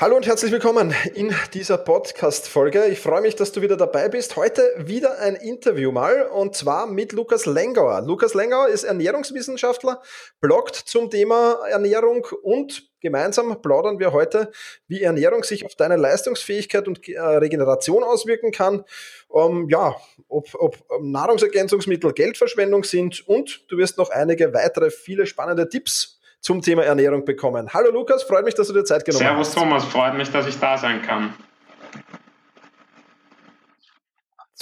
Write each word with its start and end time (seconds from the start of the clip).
Hallo 0.00 0.16
und 0.16 0.26
herzlich 0.26 0.50
willkommen 0.50 0.94
in 1.14 1.30
dieser 1.52 1.76
Podcast-Folge. 1.76 2.86
Ich 2.86 3.00
freue 3.00 3.20
mich, 3.20 3.36
dass 3.36 3.52
du 3.52 3.60
wieder 3.60 3.76
dabei 3.76 4.08
bist. 4.08 4.34
Heute 4.34 4.62
wieder 4.78 5.18
ein 5.18 5.36
Interview 5.36 5.92
mal 5.92 6.22
und 6.22 6.56
zwar 6.56 6.86
mit 6.86 7.12
Lukas 7.12 7.44
Lengauer. 7.44 8.00
Lukas 8.00 8.32
Lengauer 8.32 8.68
ist 8.68 8.84
Ernährungswissenschaftler, 8.84 10.00
bloggt 10.40 10.74
zum 10.74 11.10
Thema 11.10 11.58
Ernährung 11.68 12.26
und 12.42 12.88
gemeinsam 13.02 13.60
plaudern 13.60 13.98
wir 13.98 14.14
heute, 14.14 14.50
wie 14.88 15.02
Ernährung 15.02 15.44
sich 15.44 15.66
auf 15.66 15.74
deine 15.74 15.96
Leistungsfähigkeit 15.96 16.88
und 16.88 17.06
äh, 17.06 17.20
Regeneration 17.20 18.02
auswirken 18.02 18.52
kann. 18.52 18.86
Um, 19.28 19.68
ja, 19.68 19.96
ob, 20.28 20.48
ob 20.54 20.78
Nahrungsergänzungsmittel 21.02 22.14
Geldverschwendung 22.14 22.84
sind 22.84 23.28
und 23.28 23.70
du 23.70 23.76
wirst 23.76 23.98
noch 23.98 24.08
einige 24.08 24.54
weitere 24.54 24.90
viele 24.90 25.26
spannende 25.26 25.68
Tipps 25.68 26.19
zum 26.40 26.62
Thema 26.62 26.84
Ernährung 26.84 27.24
bekommen. 27.24 27.70
Hallo 27.72 27.90
Lukas, 27.90 28.22
freut 28.22 28.44
mich, 28.44 28.54
dass 28.54 28.68
du 28.68 28.72
dir 28.72 28.84
Zeit 28.84 29.04
genommen 29.04 29.24
Servus 29.24 29.48
hast. 29.48 29.54
Servus 29.54 29.68
Thomas, 29.68 29.84
freut 29.84 30.14
mich, 30.16 30.30
dass 30.30 30.46
ich 30.46 30.58
da 30.58 30.76
sein 30.76 31.02
kann. 31.02 31.34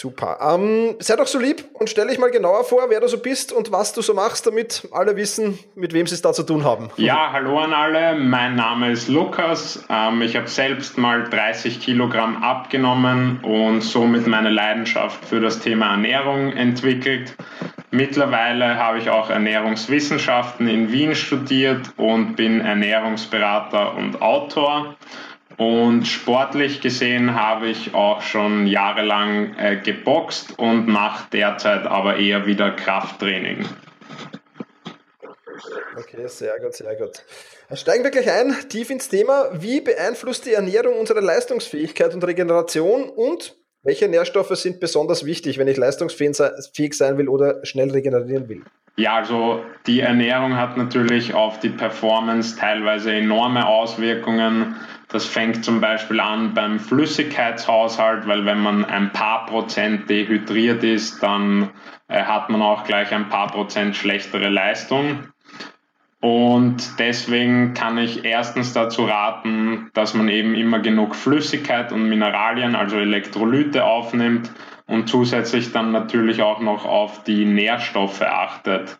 Super. 0.00 0.38
Ähm, 0.40 0.94
sei 1.00 1.16
doch 1.16 1.26
so 1.26 1.40
lieb 1.40 1.64
und 1.72 1.90
stell 1.90 2.06
dich 2.06 2.20
mal 2.20 2.30
genauer 2.30 2.62
vor, 2.62 2.84
wer 2.88 3.00
du 3.00 3.08
so 3.08 3.18
bist 3.18 3.52
und 3.52 3.72
was 3.72 3.92
du 3.92 4.00
so 4.00 4.14
machst, 4.14 4.46
damit 4.46 4.86
alle 4.92 5.16
wissen, 5.16 5.58
mit 5.74 5.92
wem 5.92 6.06
sie 6.06 6.14
es 6.14 6.22
da 6.22 6.32
zu 6.32 6.44
tun 6.44 6.62
haben. 6.62 6.88
Ja, 6.98 7.32
hallo 7.32 7.58
an 7.58 7.72
alle. 7.72 8.14
Mein 8.14 8.54
Name 8.54 8.92
ist 8.92 9.08
Lukas. 9.08 9.84
Ähm, 9.90 10.22
ich 10.22 10.36
habe 10.36 10.46
selbst 10.46 10.98
mal 10.98 11.24
30 11.24 11.80
Kilogramm 11.80 12.40
abgenommen 12.44 13.40
und 13.42 13.80
somit 13.80 14.28
meine 14.28 14.50
Leidenschaft 14.50 15.24
für 15.24 15.40
das 15.40 15.58
Thema 15.58 15.90
Ernährung 15.90 16.52
entwickelt. 16.52 17.34
Mittlerweile 17.90 18.76
habe 18.76 18.98
ich 18.98 19.08
auch 19.08 19.30
Ernährungswissenschaften 19.30 20.68
in 20.68 20.92
Wien 20.92 21.14
studiert 21.14 21.92
und 21.96 22.36
bin 22.36 22.60
Ernährungsberater 22.60 23.94
und 23.94 24.20
Autor. 24.20 24.96
Und 25.56 26.06
sportlich 26.06 26.80
gesehen 26.80 27.34
habe 27.34 27.68
ich 27.68 27.94
auch 27.94 28.20
schon 28.20 28.66
jahrelang 28.66 29.54
äh, 29.54 29.80
geboxt 29.82 30.58
und 30.58 30.86
mache 30.86 31.28
derzeit 31.32 31.86
aber 31.86 32.16
eher 32.16 32.46
wieder 32.46 32.70
Krafttraining. 32.70 33.66
Okay, 35.96 36.28
sehr 36.28 36.60
gut, 36.60 36.74
sehr 36.74 36.94
gut. 36.94 37.24
Steigen 37.74 38.04
wir 38.04 38.10
gleich 38.10 38.30
ein, 38.30 38.54
tief 38.68 38.90
ins 38.90 39.08
Thema. 39.08 39.50
Wie 39.52 39.80
beeinflusst 39.80 40.46
die 40.46 40.52
Ernährung 40.52 40.94
unsere 40.94 41.20
Leistungsfähigkeit 41.20 42.14
und 42.14 42.22
Regeneration 42.24 43.08
und 43.08 43.56
welche 43.88 44.06
Nährstoffe 44.06 44.54
sind 44.54 44.80
besonders 44.80 45.24
wichtig, 45.24 45.56
wenn 45.56 45.66
ich 45.66 45.78
leistungsfähig 45.78 46.92
sein 46.92 47.16
will 47.16 47.26
oder 47.26 47.64
schnell 47.64 47.90
regenerieren 47.90 48.46
will? 48.46 48.62
Ja, 48.96 49.14
also 49.14 49.64
die 49.86 50.00
Ernährung 50.00 50.56
hat 50.56 50.76
natürlich 50.76 51.32
auf 51.32 51.58
die 51.60 51.70
Performance 51.70 52.58
teilweise 52.58 53.12
enorme 53.12 53.66
Auswirkungen. 53.66 54.76
Das 55.08 55.24
fängt 55.24 55.64
zum 55.64 55.80
Beispiel 55.80 56.20
an 56.20 56.52
beim 56.52 56.78
Flüssigkeitshaushalt, 56.78 58.26
weil 58.26 58.44
wenn 58.44 58.58
man 58.58 58.84
ein 58.84 59.10
paar 59.12 59.46
Prozent 59.46 60.10
dehydriert 60.10 60.84
ist, 60.84 61.22
dann 61.22 61.70
äh, 62.08 62.22
hat 62.22 62.50
man 62.50 62.60
auch 62.60 62.84
gleich 62.84 63.14
ein 63.14 63.30
paar 63.30 63.46
Prozent 63.46 63.96
schlechtere 63.96 64.50
Leistung. 64.50 65.28
Und 66.20 66.98
deswegen 66.98 67.74
kann 67.74 67.96
ich 67.96 68.24
erstens 68.24 68.72
dazu 68.72 69.04
raten, 69.04 69.90
dass 69.94 70.14
man 70.14 70.28
eben 70.28 70.54
immer 70.54 70.80
genug 70.80 71.14
Flüssigkeit 71.14 71.92
und 71.92 72.08
Mineralien, 72.08 72.74
also 72.74 72.96
Elektrolyte 72.96 73.84
aufnimmt 73.84 74.50
und 74.86 75.08
zusätzlich 75.08 75.70
dann 75.72 75.92
natürlich 75.92 76.42
auch 76.42 76.60
noch 76.60 76.84
auf 76.84 77.22
die 77.22 77.44
Nährstoffe 77.44 78.22
achtet. 78.22 78.98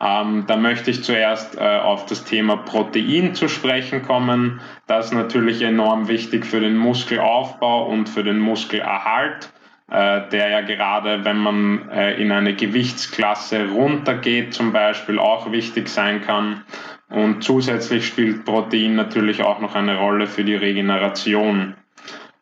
Ähm, 0.00 0.44
da 0.46 0.56
möchte 0.56 0.90
ich 0.90 1.02
zuerst 1.02 1.56
äh, 1.56 1.78
auf 1.78 2.06
das 2.06 2.24
Thema 2.24 2.56
Protein 2.56 3.34
zu 3.34 3.48
sprechen 3.48 4.02
kommen. 4.02 4.60
Das 4.86 5.06
ist 5.06 5.14
natürlich 5.14 5.62
enorm 5.62 6.06
wichtig 6.06 6.46
für 6.46 6.60
den 6.60 6.76
Muskelaufbau 6.76 7.86
und 7.86 8.08
für 8.08 8.22
den 8.22 8.38
Muskelerhalt, 8.38 9.50
äh, 9.90 10.28
der 10.30 10.48
ja 10.50 10.60
gerade, 10.60 11.24
wenn 11.24 11.38
man 11.38 11.88
äh, 11.90 12.20
in 12.20 12.32
eine 12.32 12.54
Gewichtsklasse 12.54 13.70
runtergeht, 13.70 14.54
zum 14.54 14.72
Beispiel 14.72 15.18
auch 15.18 15.50
wichtig 15.52 15.88
sein 15.88 16.20
kann. 16.20 16.64
Und 17.08 17.42
zusätzlich 17.42 18.06
spielt 18.06 18.44
Protein 18.44 18.96
natürlich 18.96 19.42
auch 19.42 19.60
noch 19.60 19.74
eine 19.74 19.98
Rolle 19.98 20.26
für 20.26 20.44
die 20.44 20.56
Regeneration. 20.56 21.74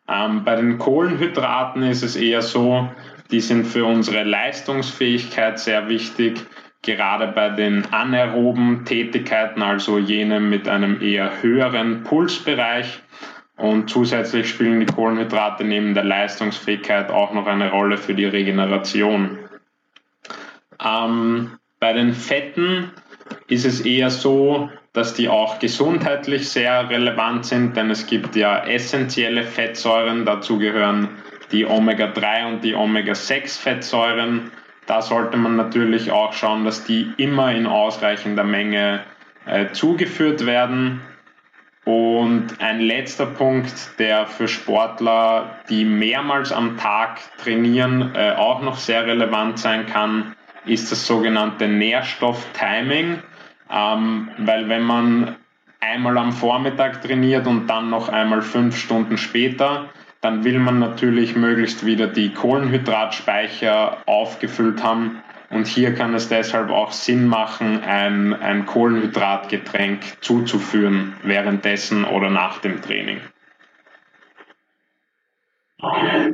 Ähm, 0.09 0.45
bei 0.45 0.57
den 0.57 0.79
Kohlenhydraten 0.79 1.83
ist 1.83 2.03
es 2.03 2.17
eher 2.17 2.43
so, 2.43 2.89
die 3.31 3.41
sind 3.41 3.65
für 3.67 3.85
unsere 3.85 4.25
Leistungsfähigkeit 4.25 5.59
sehr 5.59 5.89
wichtig 5.89 6.47
gerade 6.87 7.27
bei 7.29 7.51
den 7.51 7.85
anaeroben 7.93 8.85
Tätigkeiten, 8.85 9.63
also 9.63 9.99
jene 9.99 10.41
mit 10.41 10.69
einem 10.69 11.03
eher 11.03 11.43
höheren 11.43 12.05
Pulsbereich. 12.05 13.01
Und 13.57 13.89
zusätzlich 13.89 14.49
spielen 14.49 14.81
die 14.81 14.87
Kohlenhydrate 14.87 15.65
neben 15.65 15.95
der 15.95 16.05
Leistungsfähigkeit 16.05 17.11
auch 17.11 17.33
noch 17.33 17.47
eine 17.47 17.71
Rolle 17.71 17.97
für 17.97 18.15
die 18.15 18.27
Regeneration. 18.27 19.39
Ähm, 20.85 21.53
bei 21.81 21.93
den 21.93 22.13
Fetten 22.13 22.91
ist 23.49 23.65
es 23.65 23.81
eher 23.81 24.11
so, 24.11 24.71
dass 24.93 25.15
die 25.15 25.29
auch 25.29 25.59
gesundheitlich 25.59 26.49
sehr 26.49 26.89
relevant 26.91 27.47
sind, 27.47 27.77
denn 27.77 27.91
es 27.91 28.07
gibt 28.07 28.37
ja 28.37 28.65
essentielle 28.65 29.43
Fettsäuren, 29.43 30.25
dazu 30.25 30.59
gehören 30.59 31.09
die 31.53 31.65
Omega-3 31.65 32.47
und 32.47 32.65
die 32.65 32.75
Omega-6-Fettsäuren 32.75 34.51
da 34.87 35.03
sollte 35.03 35.37
man 35.37 35.57
natürlich 35.57 36.13
auch 36.13 36.33
schauen, 36.33 36.65
dass 36.65 36.85
die 36.85 37.13
immer 37.17 37.53
in 37.53 37.67
ausreichender 37.67 38.45
Menge 38.45 39.01
äh, 39.45 39.73
zugeführt 39.73 40.47
werden. 40.47 41.01
Und 41.87 42.61
ein 42.61 42.81
letzter 42.81 43.27
Punkt, 43.27 43.73
der 44.01 44.27
für 44.27 44.49
Sportler, 44.49 45.61
die 45.71 45.85
mehrmals 45.85 46.51
am 46.51 46.77
Tag 46.77 47.21
trainieren, 47.39 48.13
äh, 48.13 48.33
auch 48.33 48.61
noch 48.61 48.77
sehr 48.77 49.07
relevant 49.07 49.61
sein 49.61 49.87
kann, 49.87 50.35
ist 50.65 50.91
das 50.91 51.07
sogenannte 51.07 51.69
Nährstofftiming. 51.69 53.23
Ähm, 53.71 54.29
weil 54.39 54.69
wenn 54.69 54.83
man 54.83 55.37
einmal 55.79 56.19
am 56.19 56.33
Vormittag 56.33 57.03
trainiert 57.03 57.47
und 57.47 57.69
dann 57.69 57.89
noch 57.89 58.09
einmal 58.09 58.43
fünf 58.43 58.77
Stunden 58.77 59.17
später, 59.17 59.89
dann 60.21 60.43
will 60.43 60.59
man 60.59 60.81
natürlich 60.81 61.37
möglichst 61.37 61.87
wieder 61.87 62.09
die 62.09 62.33
Kohlenhydratspeicher 62.33 63.99
aufgefüllt 64.07 64.83
haben. 64.83 65.23
Und 65.51 65.67
hier 65.67 65.95
kann 65.95 66.15
es 66.15 66.29
deshalb 66.29 66.71
auch 66.71 66.93
Sinn 66.93 67.29
machen, 67.29 67.83
ein, 67.85 68.35
ein 68.35 68.67
Kohlenhydratgetränk 68.67 70.03
zuzuführen, 70.21 71.15
währenddessen 71.23 72.05
oder 72.05 72.31
nach 72.31 72.59
dem 72.59 72.83
Training. 72.83 73.21
Okay, 75.79 76.33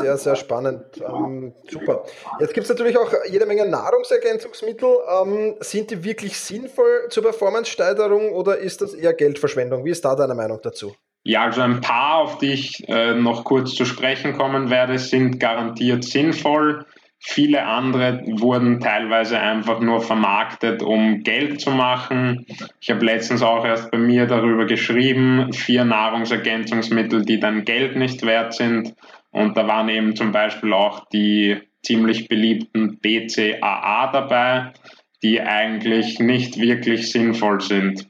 sehr, 0.00 0.18
sehr 0.18 0.36
spannend. 0.36 0.84
Ähm, 1.00 1.54
super. 1.66 2.04
Jetzt 2.40 2.52
gibt 2.52 2.64
es 2.64 2.70
natürlich 2.70 2.96
auch 2.98 3.10
jede 3.28 3.46
Menge 3.46 3.66
Nahrungsergänzungsmittel. 3.66 4.98
Ähm, 5.22 5.54
sind 5.60 5.90
die 5.90 6.04
wirklich 6.04 6.38
sinnvoll 6.38 7.08
zur 7.08 7.22
Performance-Steigerung 7.22 8.32
oder 8.32 8.58
ist 8.58 8.82
das 8.82 8.92
eher 8.92 9.14
Geldverschwendung? 9.14 9.84
Wie 9.84 9.90
ist 9.90 10.04
da 10.04 10.14
deine 10.14 10.34
Meinung 10.34 10.60
dazu? 10.62 10.94
Ja, 11.24 11.44
also 11.44 11.62
ein 11.62 11.80
paar, 11.80 12.18
auf 12.18 12.36
die 12.36 12.52
ich 12.52 12.86
äh, 12.86 13.14
noch 13.14 13.44
kurz 13.44 13.74
zu 13.74 13.86
sprechen 13.86 14.36
kommen 14.36 14.68
werde, 14.68 14.98
sind 14.98 15.40
garantiert 15.40 16.04
sinnvoll. 16.04 16.84
Viele 17.26 17.64
andere 17.64 18.20
wurden 18.26 18.80
teilweise 18.80 19.40
einfach 19.40 19.80
nur 19.80 20.02
vermarktet, 20.02 20.82
um 20.82 21.22
Geld 21.22 21.58
zu 21.58 21.70
machen. 21.70 22.44
Ich 22.82 22.90
habe 22.90 23.02
letztens 23.02 23.40
auch 23.42 23.64
erst 23.64 23.90
bei 23.90 23.96
mir 23.96 24.26
darüber 24.26 24.66
geschrieben, 24.66 25.50
vier 25.54 25.86
Nahrungsergänzungsmittel, 25.86 27.24
die 27.24 27.40
dann 27.40 27.64
Geld 27.64 27.96
nicht 27.96 28.26
wert 28.26 28.52
sind. 28.52 28.94
Und 29.30 29.56
da 29.56 29.66
waren 29.66 29.88
eben 29.88 30.14
zum 30.14 30.32
Beispiel 30.32 30.74
auch 30.74 31.08
die 31.08 31.56
ziemlich 31.82 32.28
beliebten 32.28 32.98
BCAA 32.98 34.12
dabei, 34.12 34.74
die 35.22 35.40
eigentlich 35.40 36.20
nicht 36.20 36.60
wirklich 36.60 37.10
sinnvoll 37.10 37.62
sind. 37.62 38.06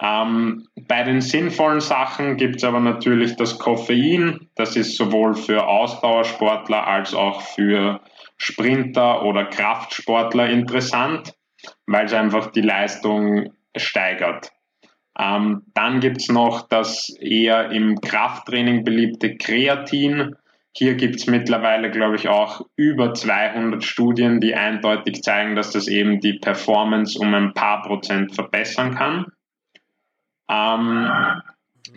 Ähm, 0.00 0.68
bei 0.76 1.02
den 1.02 1.20
sinnvollen 1.20 1.80
Sachen 1.80 2.36
gibt 2.36 2.56
es 2.56 2.64
aber 2.64 2.80
natürlich 2.80 3.34
das 3.34 3.58
Koffein. 3.58 4.48
Das 4.54 4.76
ist 4.76 4.96
sowohl 4.96 5.34
für 5.34 5.66
Ausdauersportler 5.66 6.86
als 6.86 7.12
auch 7.12 7.42
für 7.42 8.00
Sprinter 8.40 9.22
oder 9.22 9.44
Kraftsportler 9.44 10.48
interessant, 10.48 11.34
weil 11.86 12.06
es 12.06 12.14
einfach 12.14 12.50
die 12.50 12.62
Leistung 12.62 13.52
steigert. 13.76 14.50
Ähm, 15.18 15.64
dann 15.74 16.00
gibt 16.00 16.22
es 16.22 16.30
noch 16.30 16.66
das 16.66 17.10
eher 17.20 17.70
im 17.70 18.00
Krafttraining 18.00 18.82
beliebte 18.82 19.36
Kreatin. 19.36 20.36
Hier 20.74 20.94
gibt 20.94 21.16
es 21.16 21.26
mittlerweile, 21.26 21.90
glaube 21.90 22.16
ich, 22.16 22.28
auch 22.28 22.62
über 22.76 23.12
200 23.12 23.84
Studien, 23.84 24.40
die 24.40 24.54
eindeutig 24.54 25.22
zeigen, 25.22 25.54
dass 25.54 25.72
das 25.72 25.86
eben 25.86 26.20
die 26.20 26.38
Performance 26.38 27.18
um 27.18 27.34
ein 27.34 27.52
paar 27.52 27.82
Prozent 27.82 28.34
verbessern 28.34 28.94
kann. 28.94 29.26
Ähm, 30.48 31.10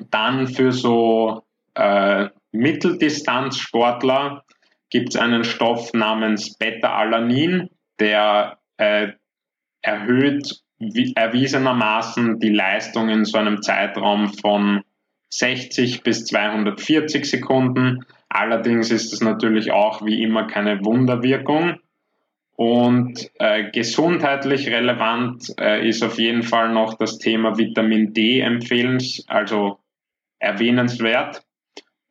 dann 0.10 0.48
für 0.48 0.74
so 0.74 1.44
äh, 1.76 2.28
Mitteldistanzsportler 2.52 4.44
gibt 4.94 5.10
es 5.10 5.16
einen 5.20 5.44
Stoff 5.44 5.92
namens 5.94 6.56
Beta-Alanin, 6.56 7.70
der 8.00 8.60
äh, 8.78 9.08
erhöht 9.82 10.62
erwiesenermaßen 11.16 12.40
die 12.40 12.54
Leistung 12.54 13.10
in 13.10 13.26
so 13.26 13.38
einem 13.40 13.62
Zeitraum 13.62 14.34
von 14.34 14.84
60 15.30 16.04
bis 16.04 16.26
240 16.26 17.26
Sekunden. 17.26 18.06
Allerdings 18.30 18.92
ist 18.92 19.14
es 19.14 19.22
natürlich 19.22 19.72
auch 19.72 20.06
wie 20.06 20.22
immer 20.22 20.46
keine 20.46 20.86
Wunderwirkung. 20.86 21.80
Und 22.56 23.32
äh, 23.40 23.72
gesundheitlich 23.72 24.68
relevant 24.68 25.56
äh, 25.60 25.88
ist 25.88 26.04
auf 26.04 26.20
jeden 26.20 26.44
Fall 26.44 26.72
noch 26.72 26.94
das 26.94 27.18
Thema 27.18 27.58
Vitamin 27.58 28.14
D 28.14 28.42
empfehlens, 28.42 29.26
also 29.28 29.80
erwähnenswert, 30.38 31.43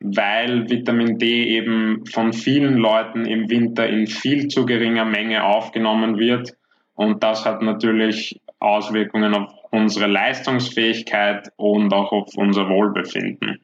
weil 0.03 0.69
Vitamin 0.69 1.19
D 1.19 1.45
eben 1.57 2.05
von 2.07 2.33
vielen 2.33 2.77
Leuten 2.77 3.25
im 3.25 3.49
Winter 3.49 3.89
in 3.89 4.07
viel 4.07 4.49
zu 4.49 4.67
geringer 4.67 5.05
Menge 5.05 5.45
aufgenommen 5.45 6.19
wird. 6.19 6.57
Und 6.95 7.23
das 7.23 7.45
hat 7.45 7.63
natürlich 7.63 8.41
Auswirkungen 8.59 9.35
auf 9.35 9.53
unsere 9.71 10.07
Leistungsfähigkeit 10.07 11.51
und 11.57 11.93
auch 11.93 12.13
auf 12.13 12.37
unser 12.37 12.69
Wohlbefinden. 12.69 13.61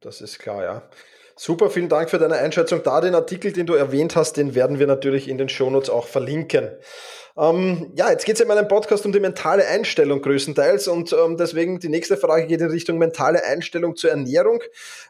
Das 0.00 0.20
ist 0.20 0.38
klar, 0.38 0.62
ja. 0.62 0.82
Super, 1.36 1.70
vielen 1.70 1.88
Dank 1.88 2.10
für 2.10 2.18
deine 2.18 2.36
Einschätzung. 2.36 2.82
Da 2.84 3.00
den 3.00 3.14
Artikel, 3.14 3.52
den 3.52 3.66
du 3.66 3.74
erwähnt 3.74 4.16
hast, 4.16 4.36
den 4.36 4.54
werden 4.54 4.78
wir 4.78 4.86
natürlich 4.86 5.28
in 5.28 5.38
den 5.38 5.48
Shownotes 5.48 5.90
auch 5.90 6.06
verlinken. 6.06 6.70
Ähm, 7.36 7.92
ja, 7.96 8.10
jetzt 8.10 8.24
geht 8.24 8.36
es 8.36 8.40
in 8.40 8.48
meinem 8.48 8.68
Podcast 8.68 9.06
um 9.06 9.12
die 9.12 9.20
mentale 9.20 9.66
Einstellung 9.66 10.20
größtenteils 10.20 10.88
und 10.88 11.12
ähm, 11.12 11.36
deswegen 11.36 11.80
die 11.80 11.88
nächste 11.88 12.16
Frage 12.16 12.46
geht 12.46 12.60
in 12.60 12.70
Richtung 12.70 12.98
mentale 12.98 13.44
Einstellung 13.44 13.96
zur 13.96 14.10
Ernährung. 14.10 14.60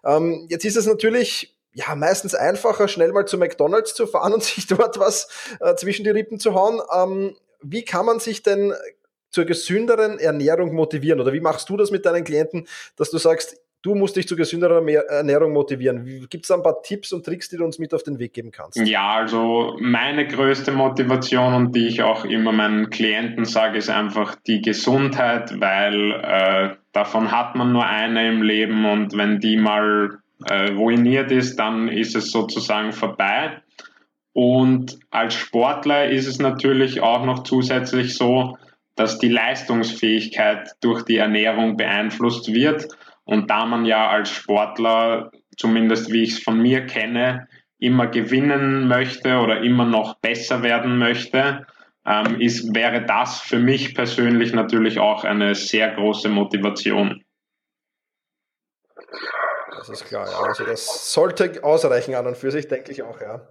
Ähm, 0.05 0.47
jetzt 0.49 0.65
ist 0.65 0.77
es 0.77 0.87
natürlich 0.87 1.57
ja, 1.75 1.95
meistens 1.95 2.35
einfacher, 2.35 2.87
schnell 2.89 3.13
mal 3.13 3.27
zu 3.27 3.39
McDonalds 3.39 3.95
zu 3.95 4.07
fahren 4.07 4.33
und 4.35 4.45
sich 4.45 4.67
dort 4.67 4.99
was 4.99 5.29
äh, 5.61 5.75
zwischen 5.75 6.05
die 6.05 6.11
Rippen 6.11 6.39
zu 6.39 6.55
hauen. 6.55 6.81
Ähm, 6.95 7.37
wie 7.63 7.85
kann 7.85 8.07
man 8.07 8.21
sich 8.21 8.43
denn 8.43 8.75
zur 9.31 9.45
gesünderen 9.45 10.19
Ernährung 10.19 10.75
motivieren? 10.75 11.21
Oder 11.21 11.33
wie 11.33 11.41
machst 11.41 11.69
du 11.69 11.77
das 11.77 11.91
mit 11.91 12.05
deinen 12.05 12.25
Klienten, 12.25 12.69
dass 12.97 13.11
du 13.11 13.19
sagst, 13.19 13.57
du 13.83 13.95
musst 13.95 14.17
dich 14.17 14.27
zu 14.27 14.37
gesünderer 14.37 14.87
Ernährung 15.09 15.53
motivieren? 15.53 16.27
Gibt 16.31 16.45
es 16.45 16.51
ein 16.51 16.63
paar 16.63 16.83
Tipps 16.83 17.13
und 17.13 17.25
Tricks, 17.25 17.49
die 17.49 17.57
du 17.57 17.65
uns 17.65 17.79
mit 17.79 17.93
auf 17.93 18.03
den 18.03 18.19
Weg 18.19 18.33
geben 18.33 18.51
kannst? 18.51 18.79
Ja, 18.79 19.15
also 19.15 19.77
meine 19.81 20.27
größte 20.27 20.73
Motivation 20.73 21.55
und 21.55 21.77
die 21.77 21.89
ich 21.89 22.03
auch 22.03 22.25
immer 22.25 22.53
meinen 22.53 22.91
Klienten 22.91 23.45
sage, 23.45 23.79
ist 23.79 23.91
einfach 23.91 24.37
die 24.47 24.63
Gesundheit, 24.63 25.61
weil 25.61 26.13
äh, 26.13 26.77
davon 26.93 27.31
hat 27.33 27.57
man 27.57 27.73
nur 27.73 27.87
eine 27.87 28.29
im 28.29 28.43
Leben 28.43 28.85
und 28.85 29.17
wenn 29.17 29.41
die 29.41 29.57
mal 29.57 30.19
äh, 30.49 30.71
ruiniert 30.71 31.31
ist, 31.31 31.57
dann 31.57 31.89
ist 31.89 32.17
es 32.17 32.31
sozusagen 32.31 32.93
vorbei. 32.93 33.61
Und 34.33 34.99
als 35.11 35.35
Sportler 35.35 36.09
ist 36.09 36.27
es 36.27 36.39
natürlich 36.39 37.01
auch 37.01 37.25
noch 37.25 37.43
zusätzlich 37.43 38.15
so, 38.17 38.57
dass 38.95 39.19
die 39.19 39.29
Leistungsfähigkeit 39.29 40.71
durch 40.81 41.03
die 41.05 41.17
Ernährung 41.17 41.77
beeinflusst 41.77 42.53
wird. 42.53 42.89
Und 43.25 43.51
da 43.51 43.67
man 43.67 43.85
ja 43.85 44.09
als 44.09 44.31
Sportler, 44.31 45.31
zumindest 45.57 46.13
wie 46.13 46.23
ich 46.23 46.33
es 46.33 46.43
von 46.43 46.61
mir 46.61 46.87
kenne, 46.87 47.49
immer 47.79 48.07
gewinnen 48.07 48.89
möchte 48.89 49.39
oder 49.39 49.63
immer 49.63 49.85
noch 49.85 50.19
besser 50.21 50.63
werden 50.63 50.99
möchte, 50.99 51.67
ähm, 52.05 52.41
ist, 52.41 52.75
wäre 52.75 53.05
das 53.05 53.41
für 53.41 53.59
mich 53.59 53.95
persönlich 53.95 54.53
natürlich 54.53 54.99
auch 54.99 55.25
eine 55.25 55.55
sehr 55.55 55.95
große 55.95 56.29
Motivation. 56.29 57.25
Das 59.83 59.89
ist 59.89 60.05
klar, 60.05 60.31
ja. 60.31 60.39
Also 60.39 60.65
das 60.65 61.13
sollte 61.13 61.65
ausreichen 61.65 62.15
an 62.15 62.27
und 62.27 62.37
für 62.37 62.53
sich, 62.53 62.69
denke 62.69 62.93
ich 62.93 63.03
auch, 63.03 63.21
ja. 63.21 63.49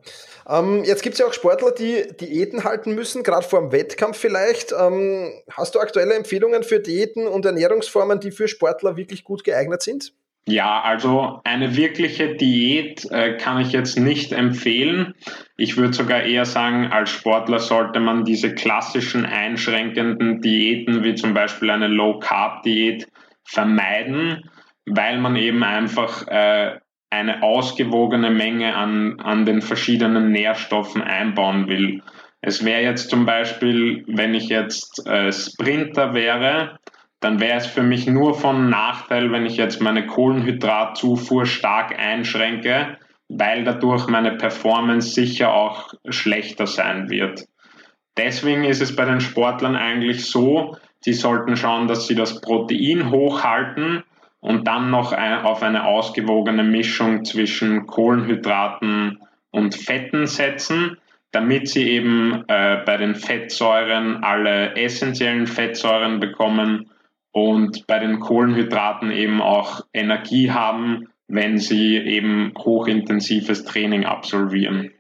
Ähm, 0.49 0.85
jetzt 0.85 1.03
gibt 1.03 1.13
es 1.13 1.19
ja 1.19 1.27
auch 1.27 1.33
Sportler, 1.33 1.71
die 1.71 2.05
Diäten 2.19 2.63
halten 2.63 2.95
müssen, 2.95 3.23
gerade 3.23 3.45
vor 3.45 3.59
dem 3.59 3.73
Wettkampf 3.73 4.17
vielleicht. 4.17 4.71
Ähm, 4.71 5.33
hast 5.51 5.75
du 5.75 5.79
aktuelle 5.79 6.13
Empfehlungen 6.13 6.63
für 6.63 6.79
Diäten 6.79 7.27
und 7.27 7.45
Ernährungsformen, 7.45 8.21
die 8.21 8.31
für 8.31 8.47
Sportler 8.47 8.95
wirklich 8.95 9.25
gut 9.25 9.43
geeignet 9.43 9.81
sind? 9.81 10.13
Ja, 10.45 10.81
also 10.81 11.41
eine 11.43 11.75
wirkliche 11.75 12.35
Diät 12.35 13.11
äh, 13.11 13.37
kann 13.37 13.59
ich 13.59 13.73
jetzt 13.73 13.99
nicht 13.99 14.31
empfehlen. 14.31 15.13
Ich 15.57 15.77
würde 15.77 15.93
sogar 15.93 16.23
eher 16.23 16.45
sagen, 16.45 16.87
als 16.87 17.09
Sportler 17.11 17.59
sollte 17.59 17.99
man 17.99 18.23
diese 18.23 18.55
klassischen 18.55 19.25
einschränkenden 19.25 20.41
Diäten 20.41 21.03
wie 21.03 21.13
zum 21.13 21.33
Beispiel 21.33 21.69
eine 21.69 21.87
Low-Carb-Diät 21.87 23.07
vermeiden 23.43 24.49
weil 24.85 25.19
man 25.19 25.35
eben 25.35 25.63
einfach 25.63 26.27
äh, 26.27 26.79
eine 27.09 27.43
ausgewogene 27.43 28.29
Menge 28.29 28.75
an, 28.75 29.19
an 29.19 29.45
den 29.45 29.61
verschiedenen 29.61 30.31
Nährstoffen 30.31 31.01
einbauen 31.01 31.67
will. 31.67 32.01
Es 32.41 32.65
wäre 32.65 32.81
jetzt 32.81 33.09
zum 33.09 33.25
Beispiel, 33.25 34.03
wenn 34.07 34.33
ich 34.33 34.49
jetzt 34.49 35.05
äh, 35.05 35.31
Sprinter 35.31 36.13
wäre, 36.13 36.79
dann 37.19 37.39
wäre 37.39 37.57
es 37.57 37.67
für 37.67 37.83
mich 37.83 38.07
nur 38.07 38.33
von 38.33 38.69
Nachteil, 38.69 39.31
wenn 39.31 39.45
ich 39.45 39.57
jetzt 39.57 39.79
meine 39.79 40.07
Kohlenhydratzufuhr 40.07 41.45
stark 41.45 41.99
einschränke, 41.99 42.97
weil 43.29 43.63
dadurch 43.63 44.07
meine 44.07 44.31
Performance 44.31 45.11
sicher 45.11 45.53
auch 45.53 45.93
schlechter 46.09 46.65
sein 46.65 47.09
wird. 47.09 47.45
Deswegen 48.17 48.63
ist 48.63 48.81
es 48.81 48.95
bei 48.95 49.05
den 49.05 49.21
Sportlern 49.21 49.75
eigentlich 49.75 50.25
so, 50.25 50.75
sie 50.99 51.13
sollten 51.13 51.55
schauen, 51.55 51.87
dass 51.87 52.07
sie 52.07 52.15
das 52.15 52.41
Protein 52.41 53.11
hochhalten, 53.11 54.03
und 54.41 54.67
dann 54.67 54.89
noch 54.89 55.13
auf 55.13 55.63
eine 55.63 55.85
ausgewogene 55.85 56.63
Mischung 56.63 57.23
zwischen 57.23 57.87
Kohlenhydraten 57.87 59.19
und 59.51 59.75
Fetten 59.75 60.27
setzen, 60.27 60.97
damit 61.31 61.69
sie 61.69 61.89
eben 61.89 62.43
äh, 62.47 62.81
bei 62.85 62.97
den 62.97 63.15
Fettsäuren 63.15 64.23
alle 64.23 64.75
essentiellen 64.75 65.47
Fettsäuren 65.47 66.19
bekommen 66.19 66.89
und 67.31 67.87
bei 67.87 67.99
den 67.99 68.19
Kohlenhydraten 68.19 69.11
eben 69.11 69.41
auch 69.41 69.85
Energie 69.93 70.51
haben, 70.51 71.07
wenn 71.27 71.57
sie 71.57 71.97
eben 71.97 72.51
hochintensives 72.57 73.63
Training 73.63 74.05
absolvieren. 74.05 74.91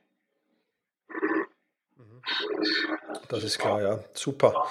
Das 3.29 3.43
ist 3.43 3.59
klar, 3.59 3.81
ja. 3.81 3.99
Super. 4.13 4.65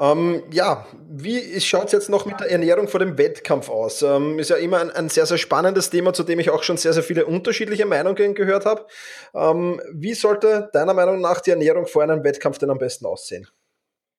Ähm, 0.00 0.42
ja, 0.50 0.86
wie 1.08 1.60
schaut 1.60 1.86
es 1.86 1.92
jetzt 1.92 2.10
noch 2.10 2.26
mit 2.26 2.38
der 2.40 2.50
Ernährung 2.50 2.88
vor 2.88 3.00
dem 3.00 3.18
Wettkampf 3.18 3.68
aus? 3.68 4.02
Ähm, 4.02 4.38
ist 4.38 4.50
ja 4.50 4.56
immer 4.56 4.80
ein, 4.80 4.90
ein, 4.90 5.08
sehr, 5.08 5.26
sehr 5.26 5.38
spannendes 5.38 5.90
Thema, 5.90 6.12
zu 6.12 6.22
dem 6.22 6.38
ich 6.38 6.50
auch 6.50 6.62
schon 6.62 6.76
sehr, 6.76 6.92
sehr 6.92 7.02
viele 7.02 7.26
unterschiedliche 7.26 7.86
Meinungen 7.86 8.34
gehört 8.34 8.64
habe. 8.64 8.86
Ähm, 9.34 9.80
wie 9.92 10.14
sollte 10.14 10.70
deiner 10.72 10.94
Meinung 10.94 11.20
nach 11.20 11.40
die 11.40 11.50
Ernährung 11.50 11.86
vor 11.86 12.02
einem 12.02 12.22
Wettkampf 12.24 12.58
denn 12.58 12.70
am 12.70 12.78
besten 12.78 13.06
aussehen? 13.06 13.48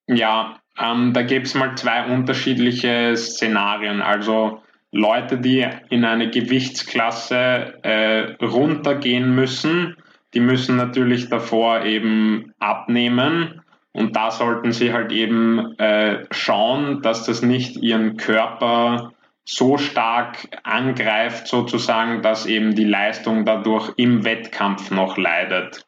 Ja, 0.07 0.59
ähm, 0.77 1.13
da 1.13 1.21
gibt 1.21 1.47
es 1.47 1.53
mal 1.53 1.75
zwei 1.75 2.05
unterschiedliche 2.07 3.15
Szenarien. 3.15 4.01
Also 4.01 4.61
Leute, 4.91 5.37
die 5.37 5.67
in 5.89 6.05
eine 6.05 6.29
Gewichtsklasse 6.29 7.73
äh, 7.83 8.35
runtergehen 8.43 9.33
müssen, 9.33 9.97
die 10.33 10.39
müssen 10.39 10.75
natürlich 10.75 11.29
davor 11.29 11.83
eben 11.83 12.53
abnehmen 12.59 13.61
und 13.93 14.15
da 14.15 14.31
sollten 14.31 14.71
sie 14.71 14.91
halt 14.91 15.11
eben 15.11 15.77
äh, 15.77 16.25
schauen, 16.31 17.01
dass 17.03 17.25
das 17.25 17.43
nicht 17.43 17.77
ihren 17.77 18.17
Körper 18.17 19.13
so 19.45 19.77
stark 19.77 20.47
angreift, 20.63 21.47
sozusagen, 21.47 22.21
dass 22.21 22.45
eben 22.45 22.75
die 22.75 22.85
Leistung 22.85 23.45
dadurch 23.45 23.93
im 23.97 24.25
Wettkampf 24.25 24.89
noch 24.89 25.17
leidet. 25.17 25.85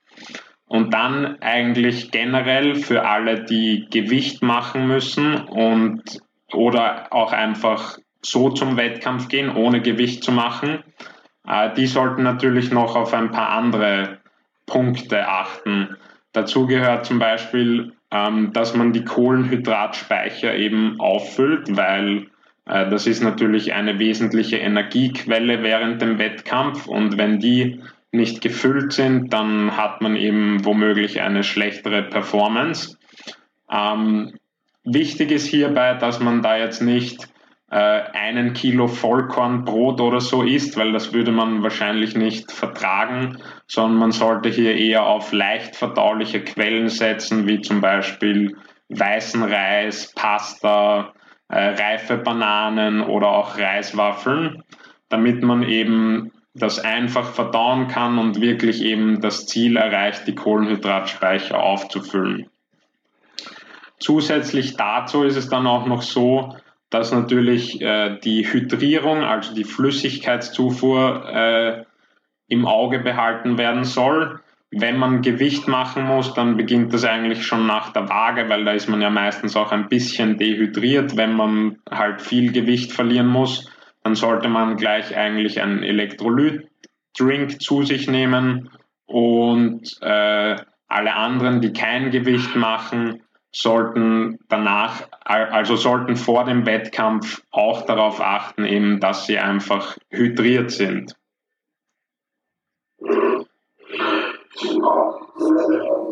Und 0.68 0.94
dann 0.94 1.42
eigentlich 1.42 2.12
generell 2.12 2.76
für 2.76 3.08
alle, 3.08 3.44
die 3.44 3.88
Gewicht 3.90 4.44
machen 4.44 4.88
müssen 4.88 5.36
und 5.36 6.02
oder 6.54 7.08
auch 7.12 7.34
einfach 7.34 7.98
so 8.22 8.50
zum 8.50 8.78
Wettkampf 8.78 9.30
gehen, 9.30 9.56
ohne 9.56 9.82
Gewicht 9.82 10.24
zu 10.24 10.32
machen, 10.32 10.84
äh, 11.48 11.74
die 11.74 11.88
sollten 11.88 12.24
natürlich 12.24 12.72
noch 12.72 12.96
auf 12.96 13.14
ein 13.14 13.32
paar 13.32 13.50
andere 13.50 14.20
Punkte 14.66 15.28
achten. 15.28 15.96
Dazu 16.32 16.68
gehört 16.68 17.06
zum 17.06 17.20
Beispiel 17.20 17.94
ähm, 18.16 18.54
dass 18.54 18.76
man 18.76 18.94
die 18.94 19.04
Kohlenhydratspeicher 19.04 20.56
eben 20.56 21.00
auffüllt, 21.00 21.76
weil 21.76 22.28
äh, 22.66 22.90
das 22.90 23.08
ist 23.08 23.22
natürlich 23.22 23.74
eine 23.74 24.00
wesentliche 24.00 24.58
Energiequelle 24.58 25.64
während 25.64 26.02
dem 26.02 26.18
Wettkampf 26.18 26.88
und 26.88 27.18
wenn 27.18 27.40
die 27.40 27.82
nicht 28.12 28.42
gefüllt 28.42 28.94
sind, 28.94 29.34
dann 29.34 29.76
hat 29.76 30.02
man 30.02 30.16
eben 30.16 30.64
womöglich 30.64 31.20
eine 31.20 31.44
schlechtere 31.44 32.04
Performance. 32.04 32.98
Ähm, 33.70 34.36
wichtig 34.86 35.32
ist 35.32 35.48
hierbei, 35.48 35.96
dass 35.96 36.22
man 36.22 36.42
da 36.42 36.58
jetzt 36.58 36.82
nicht 36.82 37.28
einen 37.78 38.54
Kilo 38.54 38.88
Vollkornbrot 38.88 40.00
oder 40.00 40.22
so 40.22 40.44
isst, 40.44 40.78
weil 40.78 40.94
das 40.94 41.14
würde 41.14 41.32
man 41.32 41.62
wahrscheinlich 41.62 42.16
nicht 42.16 42.52
vertragen, 42.52 43.38
sondern 43.68 44.00
man 44.00 44.12
sollte 44.12 44.50
hier 44.50 44.76
eher 44.76 45.06
auf 45.06 45.34
leicht 45.34 45.76
verdauliche 45.76 46.42
Quellen 46.42 46.88
setzen, 46.88 47.48
wie 47.48 47.60
zum 47.60 47.82
Beispiel 47.82 48.56
weißen 48.90 49.44
Reis, 49.44 50.14
Pasta, 50.16 51.14
äh, 51.50 51.58
reife 51.58 52.18
Bananen 52.18 53.02
oder 53.02 53.28
auch 53.28 53.58
Reiswaffeln, 53.58 54.64
damit 55.10 55.44
man 55.44 55.64
eben 55.64 56.32
das 56.54 56.80
einfach 56.80 57.34
verdauen 57.34 57.90
kann 57.90 58.18
und 58.18 58.40
wirklich 58.40 58.82
eben 58.82 59.20
das 59.20 59.48
Ziel 59.48 59.76
erreicht, 59.76 60.28
die 60.28 60.36
Kohlenhydratspeicher 60.36 61.62
aufzufüllen. 61.62 62.50
Zusätzlich 64.00 64.78
dazu 64.78 65.24
ist 65.24 65.36
es 65.36 65.50
dann 65.50 65.68
auch 65.68 65.86
noch 65.86 66.02
so, 66.02 66.56
dass 66.90 67.12
natürlich 67.12 67.82
äh, 67.82 68.18
die 68.24 68.46
Hydrierung, 68.46 69.24
also 69.24 69.54
die 69.54 69.64
Flüssigkeitszufuhr, 69.64 71.26
äh, 71.30 71.84
im 72.48 72.66
Auge 72.66 73.00
behalten 73.00 73.58
werden 73.58 73.84
soll. 73.84 74.40
Wenn 74.72 74.98
man 74.98 75.22
Gewicht 75.22 75.68
machen 75.68 76.06
muss, 76.06 76.34
dann 76.34 76.58
beginnt 76.58 76.94
das 76.94 77.06
eigentlich 77.06 77.46
schon 77.46 77.66
nach 77.66 77.94
der 77.94 78.10
Waage, 78.10 78.50
weil 78.50 78.66
da 78.66 78.72
ist 78.72 78.90
man 78.90 79.02
ja 79.02 79.10
meistens 79.10 79.56
auch 79.56 79.72
ein 79.72 79.88
bisschen 79.88 80.38
dehydriert. 80.38 81.16
Wenn 81.16 81.34
man 81.34 81.78
halt 81.90 82.22
viel 82.22 82.52
Gewicht 82.52 82.92
verlieren 82.92 83.28
muss, 83.28 83.70
dann 84.04 84.16
sollte 84.16 84.50
man 84.50 84.78
gleich 84.78 85.16
eigentlich 85.16 85.62
einen 85.62 85.82
Elektrolytdrink 85.82 87.62
zu 87.62 87.84
sich 87.84 88.08
nehmen 88.08 88.70
und 89.08 89.98
äh, 90.02 90.56
alle 90.88 91.16
anderen, 91.16 91.62
die 91.62 91.74
kein 91.74 92.12
Gewicht 92.12 92.56
machen, 92.56 93.22
sollten 93.56 94.38
danach, 94.50 95.08
also 95.22 95.78
sollten 95.78 96.18
vor 96.18 96.44
dem 96.44 96.66
Wettkampf 96.66 97.42
auch 97.52 97.84
darauf 97.84 98.20
achten, 98.20 98.66
eben, 98.66 99.00
dass 99.00 99.28
sie 99.28 99.40
einfach 99.40 99.98
hydriert 100.10 100.72
sind. 100.72 101.16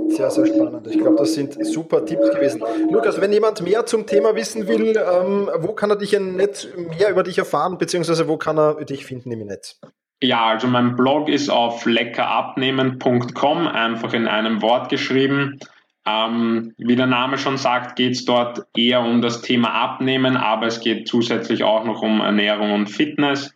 Sehr, 0.07 0.29
sehr 0.29 0.45
spannend. 0.45 0.87
Ich 0.87 0.97
glaube, 0.99 1.17
das 1.17 1.33
sind 1.33 1.65
super 1.65 2.05
Tipps 2.05 2.31
gewesen. 2.31 2.63
Lukas, 2.89 3.19
wenn 3.19 3.33
jemand 3.33 3.61
mehr 3.61 3.85
zum 3.85 4.05
Thema 4.05 4.35
wissen 4.35 4.67
will, 4.67 4.95
ähm, 4.95 5.49
wo 5.59 5.73
kann 5.73 5.89
er 5.89 5.97
dich 5.97 6.17
nicht 6.17 6.69
mehr 6.77 7.09
über 7.09 7.23
dich 7.23 7.37
erfahren, 7.37 7.77
beziehungsweise 7.77 8.27
wo 8.29 8.37
kann 8.37 8.57
er 8.57 8.85
dich 8.85 9.05
finden 9.05 9.31
im 9.31 9.45
Netz? 9.45 9.81
Ja, 10.21 10.45
also 10.45 10.67
mein 10.67 10.95
Blog 10.95 11.27
ist 11.27 11.49
auf 11.49 11.85
leckerabnehmen.com, 11.85 13.67
einfach 13.67 14.13
in 14.13 14.27
einem 14.27 14.61
Wort 14.61 14.87
geschrieben. 14.89 15.59
Ähm, 16.05 16.73
wie 16.77 16.95
der 16.95 17.07
Name 17.07 17.37
schon 17.37 17.57
sagt, 17.57 17.95
geht 17.95 18.13
es 18.13 18.25
dort 18.25 18.65
eher 18.75 19.01
um 19.01 19.21
das 19.21 19.41
Thema 19.41 19.71
Abnehmen, 19.73 20.35
aber 20.35 20.67
es 20.67 20.81
geht 20.81 21.07
zusätzlich 21.07 21.63
auch 21.63 21.85
noch 21.85 22.01
um 22.01 22.19
Ernährung 22.19 22.73
und 22.73 22.87
Fitness. 22.87 23.53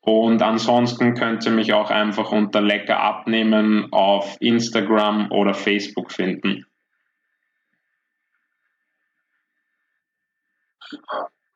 Und 0.00 0.40
ansonsten 0.42 1.14
könnt 1.14 1.44
ihr 1.46 1.52
mich 1.52 1.72
auch 1.72 1.90
einfach 1.90 2.30
unter 2.30 2.60
Lecker 2.60 3.00
abnehmen 3.00 3.88
auf 3.92 4.36
Instagram 4.40 5.32
oder 5.32 5.52
Facebook 5.52 6.12
finden. 6.12 6.66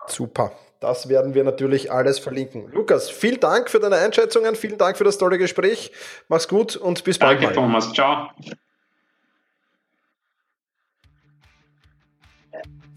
Super. 0.06 0.52
Das 0.80 1.08
werden 1.10 1.34
wir 1.34 1.44
natürlich 1.44 1.92
alles 1.92 2.18
verlinken. 2.18 2.72
Lukas, 2.72 3.10
vielen 3.10 3.38
Dank 3.38 3.68
für 3.70 3.78
deine 3.78 3.96
Einschätzungen, 3.96 4.56
vielen 4.56 4.78
Dank 4.78 4.96
für 4.96 5.04
das 5.04 5.18
tolle 5.18 5.36
Gespräch. 5.36 5.92
Mach's 6.28 6.48
gut 6.48 6.74
und 6.74 7.04
bis 7.04 7.18
bald. 7.18 7.42
Danke, 7.42 7.54
Thomas. 7.54 7.92
Ciao. 7.92 8.30